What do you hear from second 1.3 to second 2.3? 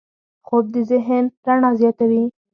رڼا زیاتوي